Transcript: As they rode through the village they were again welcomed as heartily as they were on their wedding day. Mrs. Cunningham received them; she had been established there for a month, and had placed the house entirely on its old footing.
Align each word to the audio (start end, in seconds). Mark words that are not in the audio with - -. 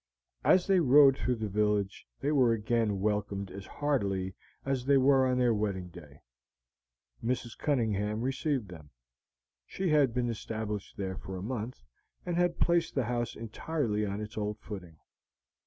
As 0.43 0.65
they 0.65 0.79
rode 0.79 1.15
through 1.15 1.35
the 1.35 1.47
village 1.47 2.07
they 2.21 2.31
were 2.31 2.53
again 2.53 3.01
welcomed 3.01 3.51
as 3.51 3.67
heartily 3.67 4.33
as 4.65 4.83
they 4.87 4.97
were 4.97 5.27
on 5.27 5.37
their 5.37 5.53
wedding 5.53 5.89
day. 5.89 6.23
Mrs. 7.23 7.55
Cunningham 7.55 8.21
received 8.21 8.69
them; 8.69 8.89
she 9.63 9.89
had 9.89 10.11
been 10.11 10.27
established 10.31 10.97
there 10.97 11.17
for 11.17 11.37
a 11.37 11.43
month, 11.43 11.83
and 12.25 12.35
had 12.35 12.59
placed 12.59 12.95
the 12.95 13.05
house 13.05 13.35
entirely 13.35 14.03
on 14.03 14.19
its 14.21 14.39
old 14.39 14.57
footing. 14.57 14.97